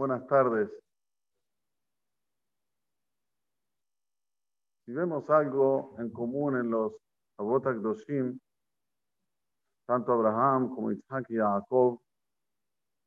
[0.00, 0.70] Buenas tardes.
[4.86, 6.94] Si vemos algo en común en los
[7.36, 8.40] Avot Doshim,
[9.86, 12.00] tanto Abraham como Isaac y Jacob,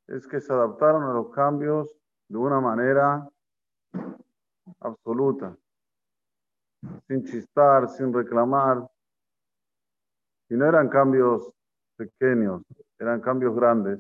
[0.05, 1.89] es que se adaptaron a los cambios
[2.27, 3.28] de una manera
[4.80, 5.57] absoluta,
[7.07, 8.88] sin chistar, sin reclamar.
[10.48, 11.55] Y no eran cambios
[11.98, 12.62] pequeños,
[13.00, 14.00] eran cambios grandes.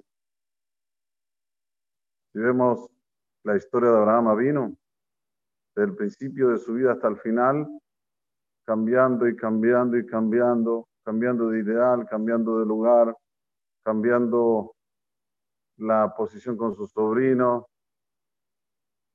[2.33, 2.89] Si vemos
[3.43, 4.75] la historia de Abraham vino
[5.75, 7.67] desde el principio de su vida hasta el final,
[8.65, 13.15] cambiando y cambiando y cambiando, cambiando de ideal, cambiando de lugar,
[13.83, 14.73] cambiando
[15.77, 17.67] la posición con su sobrino,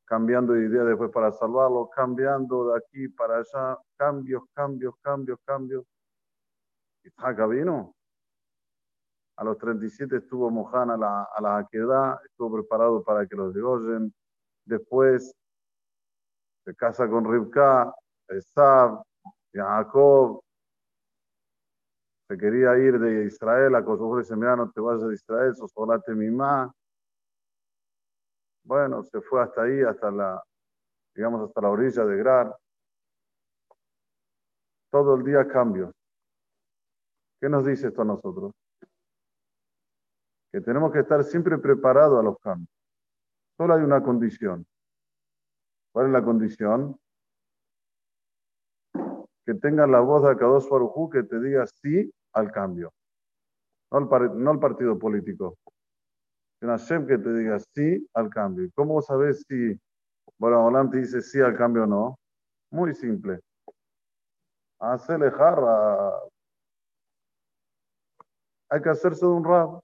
[0.04, 5.84] cambiando de idea después para salvarlo, cambiando de aquí para allá, cambios, cambios, cambios, cambios.
[7.02, 7.96] Isaac vino
[9.38, 11.68] a los 37 estuvo Mohan a la, a la
[12.24, 14.12] estuvo preparado para que los degollen.
[14.64, 15.32] Después
[16.64, 17.94] se casa con Rivka,
[18.26, 19.00] Esab,
[19.52, 20.42] Jacob.
[22.28, 26.14] Se quería ir de Israel, a Kosovo dice, mira, no te vayas de Israel, sosolate
[26.14, 26.70] mi ma.
[28.64, 30.42] Bueno, se fue hasta ahí, hasta la,
[31.14, 32.56] digamos, hasta la orilla de Grar.
[34.90, 35.92] Todo el día cambios.
[37.40, 38.52] ¿Qué nos dice esto a nosotros?
[40.52, 42.70] Que tenemos que estar siempre preparados a los cambios.
[43.56, 44.66] Solo hay una condición.
[45.92, 46.98] ¿Cuál es la condición?
[49.44, 52.92] Que tengas la voz de Akados Farujú que te diga sí al cambio.
[53.90, 53.98] No
[54.50, 55.56] al, partido político.
[56.60, 58.68] Un Hashem que te diga sí al cambio.
[58.74, 59.78] ¿Cómo sabes si
[60.38, 62.18] bueno, te dice sí al cambio o no?
[62.70, 63.40] Muy simple.
[64.78, 66.12] Hacele jarra.
[68.70, 69.80] Hay que hacerse de un rab.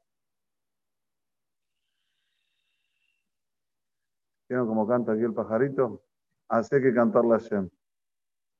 [4.55, 6.01] ¿Vieron cómo canta aquí el pajarito?
[6.49, 7.69] Hace que cantar la Shem.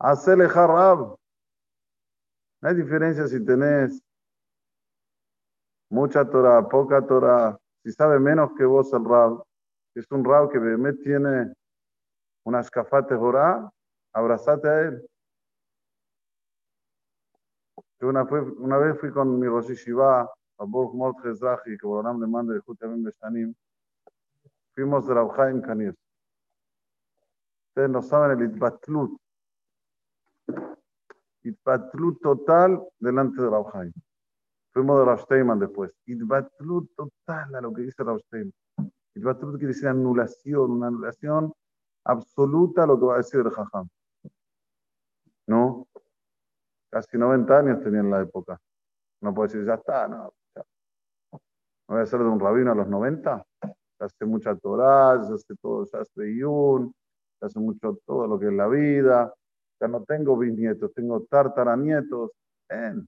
[0.00, 1.16] Hacele jarrab.
[2.60, 4.03] No hay diferencia si tenés
[5.88, 7.56] mucha Torah, poca Torah.
[7.84, 9.44] Si sabe menos que vos el rab,
[9.94, 11.54] es un rab que me tiene
[12.44, 13.71] unas cafates jorá,
[14.12, 15.09] abrazate a él.
[18.00, 22.53] una, una, vez fui con mi Rosh Shiva, a Burg Mort que por le manda
[22.53, 23.54] de Jutamim Beshanim,
[24.74, 25.94] Fuimos de Rabhaim Kanir.
[27.68, 29.20] Ustedes no saben el Itbatlut.
[31.42, 33.92] Itbatlut total delante de Rabhaim.
[34.72, 35.92] Fuimos de Rabsteiman después.
[36.06, 38.52] Itbatlut total a lo que dice Rabsteiman.
[39.14, 41.52] Itbatlut quiere decir anulación, una anulación
[42.04, 43.88] absoluta a lo que va a decir el Jajam.
[45.46, 45.86] ¿No?
[46.91, 48.60] Casi 90 años tenía en la época.
[49.20, 50.32] No puede decir, ya está, no.
[50.54, 50.62] Ya.
[51.32, 53.44] ¿No voy a ser de un rabino a los 90?
[53.99, 56.94] Hace mucha Torah, hace todo, hace Yun,
[57.41, 59.32] hace mucho todo lo que es la vida.
[59.81, 62.31] Ya no tengo bisnietos, tengo tartaranietos.
[62.69, 63.06] En,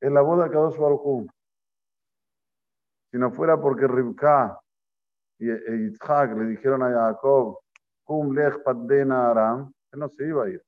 [0.00, 1.26] en la boda quedó su
[3.10, 4.58] Si no fuera porque Rivka
[5.38, 7.58] y Yitzhak le dijeron a Jacob,
[8.04, 10.62] Kum lech Aram, él no se iba a ir.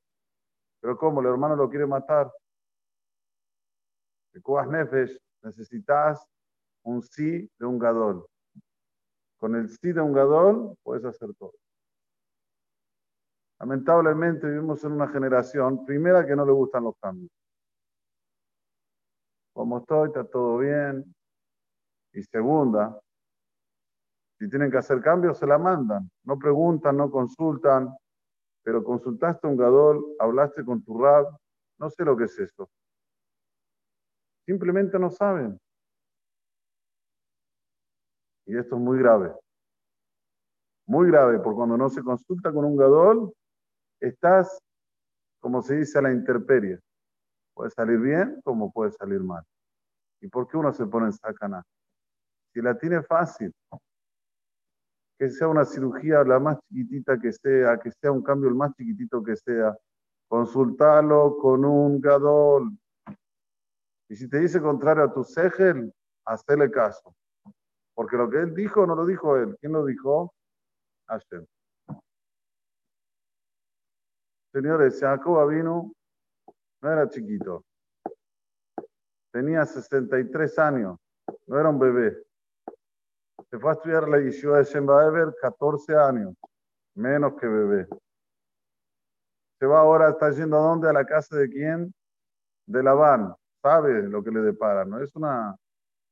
[0.80, 2.30] Pero como el hermano lo quiere matar,
[4.32, 6.26] de Nefesh, necesitas
[6.82, 8.26] un sí de un gadol.
[9.38, 11.52] Con el sí de un gadol puedes hacer todo.
[13.58, 17.30] Lamentablemente vivimos en una generación, primera, que no le gustan los cambios.
[19.54, 21.14] Como estoy, está todo bien.
[22.12, 23.00] Y segunda,
[24.38, 26.10] si tienen que hacer cambios, se la mandan.
[26.24, 27.94] No preguntan, no consultan,
[28.62, 31.26] pero consultaste a un gadol, hablaste con tu rab,
[31.78, 32.68] no sé lo que es eso.
[34.44, 35.58] Simplemente no saben.
[38.46, 39.34] Y esto es muy grave.
[40.86, 43.32] Muy grave, porque cuando no se consulta con un gadol,
[44.00, 44.58] estás,
[45.40, 46.78] como se dice, a la intemperie.
[47.54, 49.42] Puede salir bien como puede salir mal.
[50.20, 51.62] ¿Y por qué uno se pone en sacana?
[52.52, 53.52] Si la tiene fácil,
[55.18, 58.74] que sea una cirugía la más chiquitita que sea, que sea un cambio el más
[58.76, 59.76] chiquitito que sea,
[60.28, 62.76] consultalo con un gadol.
[64.08, 65.92] Y si te dice contrario a tu segel,
[66.24, 67.14] hazle caso.
[67.96, 69.56] Porque lo que él dijo no lo dijo él.
[69.58, 70.34] ¿Quién lo dijo?
[71.08, 71.46] Hashem.
[74.52, 75.92] Señores, Jacob vino,
[76.82, 77.64] no era chiquito.
[79.32, 80.98] Tenía 63 años,
[81.46, 82.22] no era un bebé.
[83.50, 86.34] Se fue a estudiar la Yeshiva de Shembaever 14 años,
[86.94, 87.88] menos que bebé.
[89.58, 90.88] Se va ahora, está yendo a dónde?
[90.90, 91.94] A la casa de quién?
[92.66, 93.34] De Labán.
[93.62, 95.56] Sabe lo que le depara, no es una,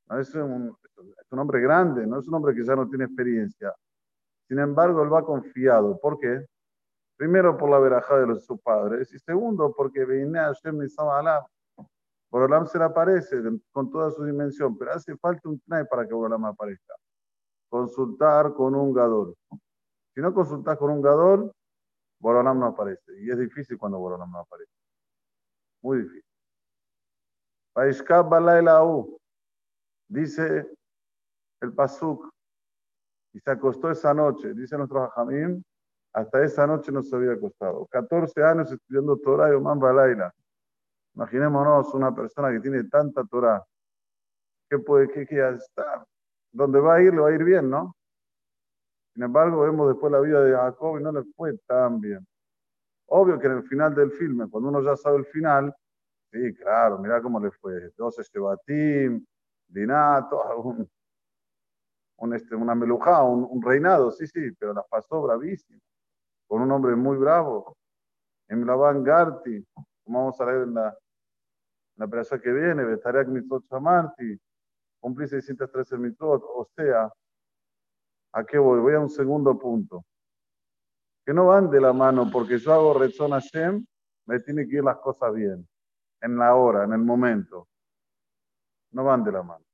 [0.09, 0.77] no es un,
[1.11, 3.75] es un hombre grande, no es un hombre que ya no tiene experiencia.
[4.49, 5.99] Sin embargo, él va confiado.
[6.01, 6.47] ¿Por qué?
[7.17, 9.13] Primero, por la verajá de los, sus padres.
[9.13, 11.87] Y segundo, porque viene a Hashem Por
[12.31, 13.37] Borolam se le aparece
[13.73, 16.95] con toda su dimensión, pero hace falta un tnai para que Borolam aparezca.
[17.69, 19.35] Consultar con un gadol.
[20.15, 21.53] Si no consultas con un gadol,
[22.21, 23.13] Borolam no aparece.
[23.21, 24.73] Y es difícil cuando Borolam no aparece.
[25.83, 26.25] Muy difícil.
[30.09, 30.71] Dice
[31.65, 32.31] el Pasuk,
[33.33, 35.63] y se acostó esa noche, dice nuestro Jajamim,
[36.13, 37.87] hasta esa noche no se había acostado.
[37.87, 40.33] 14 años estudiando Torah y Oman Balaila.
[41.15, 43.65] Imaginémonos una persona que tiene tanta Torah,
[44.71, 46.07] que puede que, que estar,
[46.53, 47.97] donde va a ir le va a ir bien, ¿no?
[49.13, 52.25] Sin embargo, vemos después la vida de Jacob y no le fue tan bien.
[53.07, 55.75] Obvio que en el final del filme, cuando uno ya sabe el final,
[56.33, 57.91] sí, claro, mira cómo le fue.
[57.97, 59.25] 12 Shebatim,
[59.69, 60.89] Dinato, un,
[62.17, 65.81] un, este, una melujá, un, reinado, sí, sí, pero la pasó bravísimo,
[66.47, 67.77] con un hombre muy bravo.
[68.49, 69.65] En la Garti,
[70.05, 70.97] como vamos a leer en la,
[71.97, 74.39] en la que viene, Betarek Mitzot Shamarti,
[75.05, 77.13] cumplí 613 mitzvot, o sea,
[78.33, 78.81] ¿a qué voy?
[78.81, 80.03] Voy a un segundo punto.
[81.27, 83.85] Que no van de la mano, porque yo hago Rezon Hashem,
[84.27, 85.69] me tiene que ir las cosas bien,
[86.23, 87.69] en la hora, en el momento.
[88.93, 89.65] No van de la mano.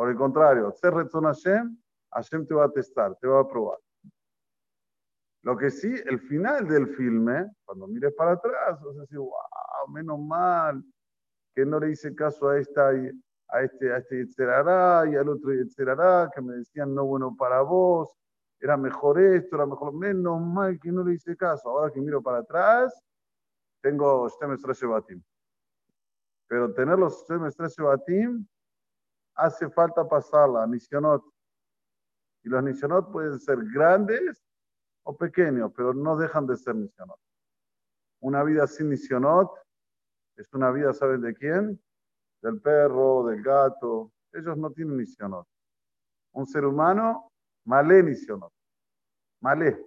[0.00, 1.76] Por el contrario, hacer Rezon Hashem,
[2.12, 3.76] Hashem te va a testar, te va a probar.
[5.42, 9.88] Lo que sí, el final del filme, cuando mires para atrás, vas a decir, wow,
[9.88, 10.82] menos mal
[11.54, 14.26] que no le hice caso a esta a este, a este
[15.10, 18.08] y al otro Yetzerará, que me decían no bueno para vos,
[18.58, 21.68] era mejor esto, era mejor, menos mal que no le hice caso.
[21.68, 22.98] Ahora que miro para atrás,
[23.82, 25.22] tengo Shtemestre Batim.
[26.48, 28.46] Pero tener los Shtemestre Batim
[29.40, 31.24] hace falta pasarla, Nisionot.
[32.42, 34.42] Y los Nisionot pueden ser grandes
[35.04, 37.18] o pequeños, pero no dejan de ser Nisionot.
[38.20, 39.50] Una vida sin Nisionot
[40.36, 41.82] es una vida, ¿saben de quién?
[42.42, 44.12] Del perro, del gato.
[44.32, 45.46] Ellos no tienen Nisionot.
[46.32, 47.30] Un ser humano,
[47.64, 48.52] malé Nisionot.
[49.40, 49.86] Malé.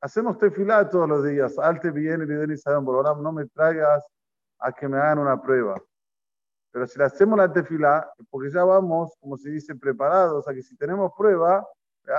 [0.00, 1.58] Hacemos tefilá todos los días.
[1.58, 4.06] Alte bien y no me traigas
[4.58, 5.82] a que me hagan una prueba.
[6.70, 10.62] Pero si le hacemos la tefila, porque ya vamos, como se dice, preparados, a que
[10.62, 11.66] si tenemos prueba,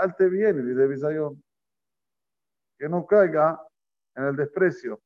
[0.01, 1.35] alte bien y de
[2.77, 3.59] que no caiga
[4.15, 4.99] en el desprecio.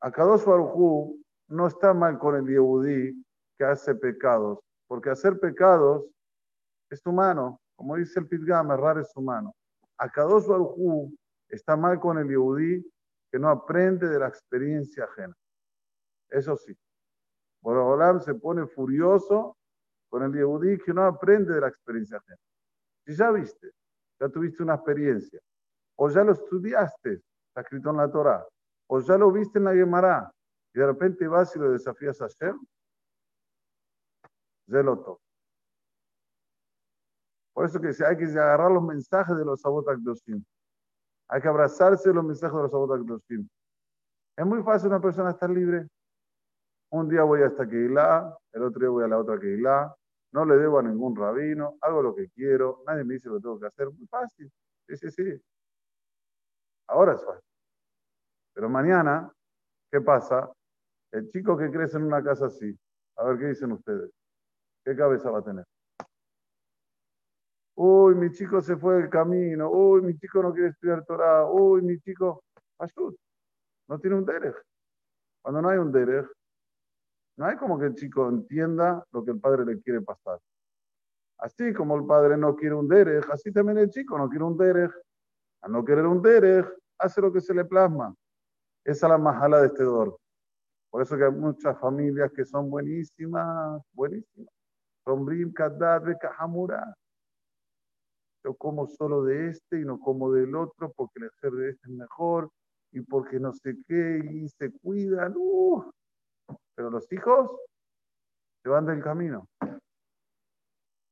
[0.00, 3.24] Akadosh Barujú no está mal con el Yehudí
[3.58, 6.04] que hace pecados, porque hacer pecados
[6.90, 9.54] es humano, como dice el Pitgam, errar es humano.
[9.98, 11.12] Akadosh Barujú
[11.48, 12.84] está mal con el Yehudí
[13.30, 15.34] que no aprende de la experiencia ajena.
[16.28, 16.76] Eso sí,
[17.60, 19.56] Borobolam se pone furioso
[20.08, 22.38] con el Yehudí que no aprende de la experiencia ajena.
[23.04, 23.72] Si ya viste,
[24.20, 25.40] ya tuviste una experiencia,
[25.96, 28.46] o ya lo estudiaste, está escrito en la Torah,
[28.88, 30.32] o ya lo viste en la Gemara,
[30.74, 32.54] y de repente vas y lo desafías a hacer,
[34.68, 35.20] Zeloto.
[37.52, 39.98] Por eso que hay que agarrar los mensajes de los sabotak
[41.28, 43.22] hay que abrazarse los mensajes de los Sabot
[44.36, 45.86] Es muy fácil una persona estar libre.
[46.90, 49.94] Un día voy a esta Keilah, el otro día voy a la otra Keilah,
[50.32, 53.42] no le debo a ningún rabino, hago lo que quiero, nadie me dice lo que
[53.42, 53.90] tengo que hacer.
[53.90, 54.50] Muy fácil.
[54.88, 55.42] Sí, sí, sí.
[56.88, 57.42] Ahora es fácil.
[58.54, 59.30] Pero mañana,
[59.90, 60.50] ¿qué pasa?
[61.12, 62.78] El chico que crece en una casa así,
[63.16, 64.10] a ver qué dicen ustedes.
[64.84, 65.64] ¿Qué cabeza va a tener?
[67.78, 69.70] Uy, mi chico se fue del camino.
[69.70, 71.46] Uy, mi chico no quiere estudiar Torah.
[71.50, 72.42] Uy, mi chico,
[73.88, 74.56] no tiene un derech.
[75.42, 76.26] Cuando no hay un derech,
[77.36, 80.40] no hay como que el chico entienda lo que el padre le quiere pasar.
[81.38, 84.56] Así como el padre no quiere un derech, así también el chico no quiere un
[84.56, 84.92] derech.
[85.60, 86.66] A no querer un derech,
[86.98, 88.14] hace lo que se le plasma.
[88.84, 90.16] Esa es la majala de este dor.
[90.90, 94.54] Por eso que hay muchas familias que son buenísimas, buenísimas.
[95.04, 96.96] Sombrim, Kadat, Kahamura
[98.46, 101.88] yo como solo de este y no como del otro porque el ser de este
[101.88, 102.48] es mejor
[102.92, 105.34] y porque no sé qué y se cuidan.
[105.36, 105.90] Uh.
[106.76, 107.50] Pero los hijos
[108.62, 109.48] se van del camino.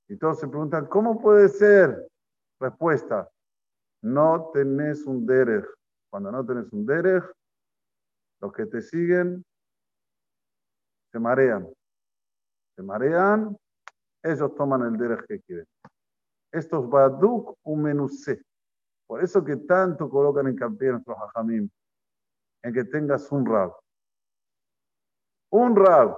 [0.09, 2.07] Y todos se preguntan, ¿cómo puede ser?
[2.61, 3.29] Respuesta,
[4.03, 5.67] no tenés un derech.
[6.11, 7.25] Cuando no tenés un derech,
[8.41, 9.45] los que te siguen
[11.11, 11.69] se marean.
[12.77, 13.57] Se marean,
[14.23, 15.67] ellos toman el derech que quieren.
[16.55, 18.41] Estos baduk umenuse.
[19.09, 21.69] Por eso que tanto colocan en campeón nuestros hajamim,
[22.63, 23.73] en que tengas un rab.
[25.51, 26.17] Un rab.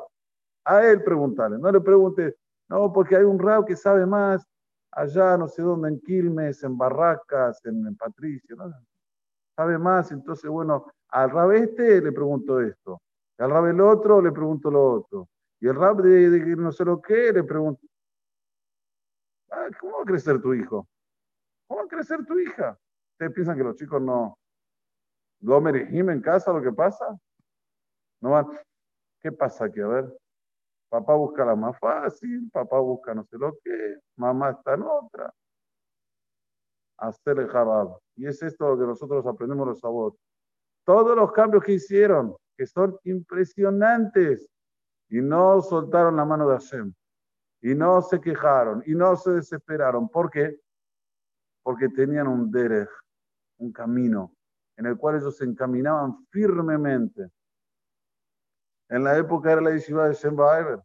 [0.64, 2.35] A él preguntarle, no le preguntes,
[2.69, 4.45] No, porque hay un rab que sabe más
[4.90, 8.75] allá, no sé dónde, en Quilmes, en Barracas, en, Patricio, ¿no?
[9.55, 13.00] sabe más, entonces, bueno, al rab este le pregunto esto,
[13.38, 15.28] al rab el otro le pregunto lo otro,
[15.61, 17.87] y el rab de, de no sé lo qué le pregunto,
[19.81, 20.87] ¿cómo va a crecer tu hijo?
[21.67, 22.79] ¿Cómo va a crecer tu hija?
[23.12, 24.38] ¿Ustedes piensan que los chicos no,
[25.41, 27.17] Gomer y Jim en casa lo que pasa?
[28.21, 28.47] No van,
[29.21, 29.81] ¿qué pasa aquí?
[29.81, 30.19] A ver,
[30.88, 35.33] papá busca la más fácil, papá busca no sé lo qué, mamá está en otra.
[36.99, 37.99] Hacer el jabab.
[38.17, 40.19] Y es esto lo que nosotros aprendemos los sabots.
[40.85, 44.49] Todos los cambios que hicieron, que son impresionantes,
[45.09, 46.93] y no soltaron la mano de Hashem,
[47.67, 50.09] y no se quejaron, y no se desesperaron.
[50.09, 50.57] ¿Por qué?
[51.65, 52.89] Porque tenían un derech,
[53.59, 54.33] un camino,
[54.77, 57.29] en el cual ellos se encaminaban firmemente.
[58.89, 60.79] En la época era la yeshiva de Shem Baever.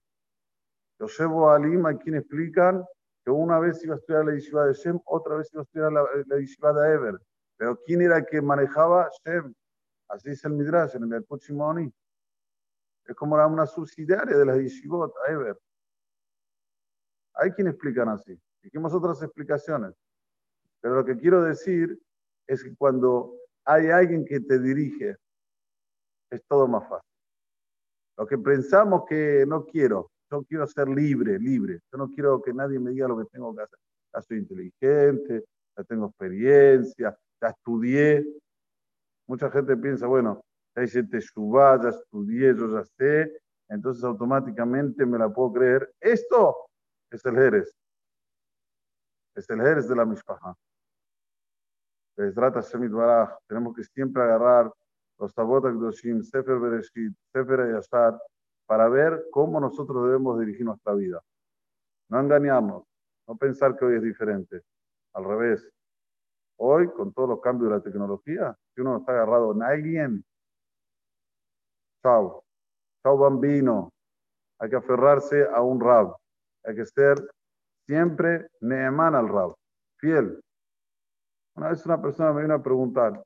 [1.20, 2.84] llevo a Lima, quien explican
[3.24, 5.92] que una vez iba a estudiar la yeshiva de Shem, otra vez iba a estudiar
[5.92, 7.20] la, la de Ever.
[7.58, 9.54] Pero ¿quién era el que manejaba Shem?
[10.08, 11.94] Así dice el Midrash, en el Pochimoni.
[13.06, 15.56] Es como una subsidiaria de la yeshivot, Ever.
[17.42, 18.40] Hay quien explican así.
[18.62, 19.96] Dijimos otras explicaciones.
[20.80, 22.00] Pero lo que quiero decir
[22.48, 23.34] es que cuando
[23.66, 25.18] hay alguien que te dirige,
[26.30, 27.10] es todo más fácil.
[28.16, 31.80] Lo que pensamos que no quiero, yo quiero ser libre, libre.
[31.92, 33.80] Yo no quiero que nadie me diga lo que tengo que hacer.
[34.14, 35.46] Ya soy inteligente,
[35.76, 38.24] ya tengo experiencia, ya estudié.
[39.28, 40.44] Mucha gente piensa, bueno,
[40.76, 45.92] ya hice Teshuvah, ya estudié, yo ya sé, entonces automáticamente me la puedo creer.
[46.00, 46.68] Esto
[47.12, 47.76] es el Jerez.
[49.36, 50.56] Es el Jerez de la Mishpaha.
[53.48, 54.72] Tenemos que siempre agarrar
[55.18, 58.20] los Tabot Akdoshim, Sefer Bereshit, Sefer Ayashar,
[58.66, 61.22] para ver cómo nosotros debemos dirigir nuestra vida.
[62.10, 62.84] No engañarnos,
[63.28, 64.62] no pensar que hoy es diferente.
[65.14, 65.68] Al revés.
[66.58, 70.26] Hoy, con todos los cambios de la tecnología, si uno está agarrado en alguien,
[72.04, 72.44] chao,
[73.04, 73.92] chao bambino.
[74.60, 76.21] Hay que aferrarse a un rab.
[76.64, 77.18] Hay que ser
[77.88, 79.54] siempre neemán al rab,
[79.98, 80.40] fiel.
[81.56, 83.24] Una vez una persona me vino a preguntar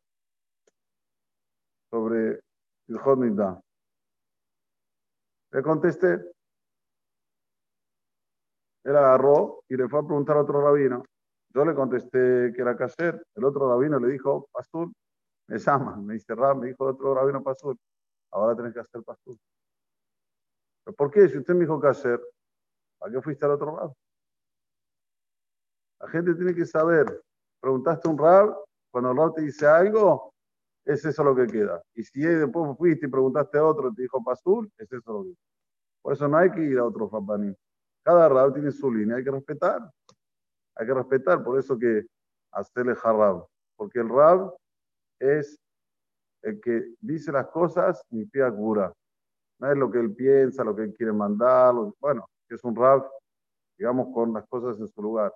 [1.91, 2.39] sobre
[2.87, 3.61] el Hodnida.
[5.51, 6.19] Le contesté.
[8.83, 11.03] Él agarró y le fue a preguntar a otro rabino.
[11.49, 13.25] Yo le contesté que era caser.
[13.35, 14.89] El otro rabino le dijo, pastor,
[15.47, 15.95] me llama.
[15.97, 17.77] Me dice, Ram, me dijo el otro rabino, pastor,
[18.31, 19.35] ahora tenés que hacer pastor.
[20.83, 21.27] ¿Pero por qué?
[21.29, 22.19] Si usted me dijo caser,
[22.99, 23.95] ¿para qué fuiste al otro lado?
[25.99, 27.21] La gente tiene que saber
[27.65, 28.55] preguntaste a un rab,
[28.91, 30.31] cuando el rab te dice algo,
[30.85, 31.81] es eso lo que queda.
[31.95, 35.23] Y si después fuiste y preguntaste a otro y te dijo Pasul, es eso lo
[35.23, 35.49] que queda.
[36.03, 37.55] Por eso no hay que ir a otro Fabanim.
[38.03, 39.81] Cada rab tiene su línea, hay que respetar.
[40.75, 42.05] Hay que respetar, por eso que
[42.51, 43.47] hacerle jarrab.
[43.75, 44.55] Porque el rab
[45.19, 45.57] es
[46.43, 48.93] el que dice las cosas y pie cura.
[49.57, 51.73] No es lo que él piensa, lo que él quiere mandar.
[51.99, 53.09] bueno, es un rab,
[53.77, 55.33] digamos, con las cosas en su lugar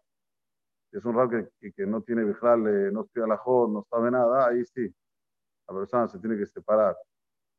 [0.91, 4.47] es un rab que, que, no tiene vijal, no estudia la jod, no sabe nada,
[4.47, 4.93] ahí sí,
[5.67, 6.97] la persona se tiene que separar.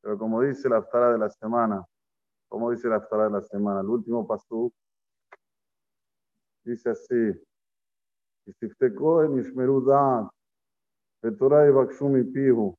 [0.00, 1.84] Pero como dice la aftara de la semana,
[2.48, 4.72] como dice la aftara de la semana, el último pasú,
[6.64, 7.40] dice así,
[8.46, 10.28] Istiftekó en Ishmerudat,
[11.22, 12.76] Betorah y Bakshumi Pihu,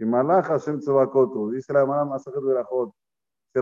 [0.00, 2.90] y Malach Hashem Tzebakotu, dice la hermana Masajet de la Jod,
[3.52, 3.60] si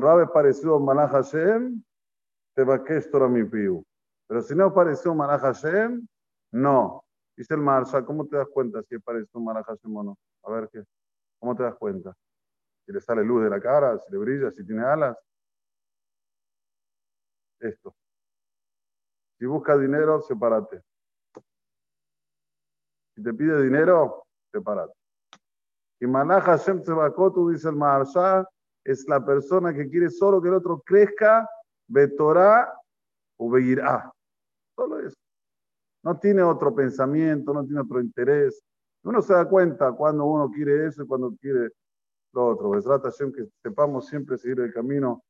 [2.57, 3.85] Tebakesh Torah mi Pihu.
[4.27, 6.07] Pero si no apareció Maraj Hashem,
[6.53, 7.05] no.
[7.37, 10.19] Dice el Marsha, ¿cómo te das cuenta si apareció Maraj Hashem o no?
[10.43, 10.83] A ver, ¿qué?
[11.39, 12.17] ¿cómo te das cuenta?
[12.87, 15.17] Si le sale luz de la cara, si le brilla, si tiene alas.
[17.61, 17.95] Esto.
[19.39, 20.83] Si busca dinero, sepárate.
[23.15, 24.95] Si te pide dinero, sepárate.
[26.01, 28.49] Y Manaj Hashem tú dice el Marsha,
[28.85, 31.49] es la persona que quiere solo que el otro crezca,
[31.89, 32.73] Betorá
[33.37, 34.13] o Beirá.
[34.75, 35.17] Solo eso.
[36.03, 38.63] No tiene otro pensamiento, no tiene otro interés.
[39.03, 41.71] Uno se da cuenta cuando uno quiere eso y cuando quiere
[42.33, 42.83] lo otro.
[42.83, 45.23] Trata que sepamos siempre seguir el camino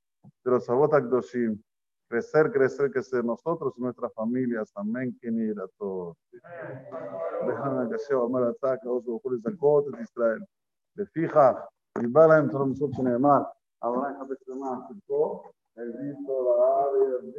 [0.44, 1.60] de los Sabotak Doshim.
[2.08, 4.70] Crecer, crecer, crecer nosotros y nuestras familias.
[4.76, 5.16] Amén.
[5.20, 6.16] Que ni a todos.
[7.46, 10.46] Déjame que sea Amar Ataca, Oso Bojores Zakotes, Israel.
[10.94, 11.68] De fija,
[12.00, 13.46] y bala en todo nosotros en el mar.
[13.80, 14.16] Ahora
[15.76, 17.32] visto, la ave, el